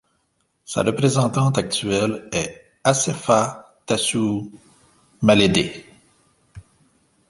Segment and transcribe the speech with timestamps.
[0.65, 4.49] Sa représentante actuelle est Asefash Tasew
[5.21, 5.71] Malede.